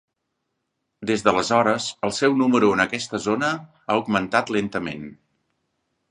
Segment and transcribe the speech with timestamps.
[1.09, 5.05] Des d'aleshores, el seu número en aquesta zona ha augmentat lentament.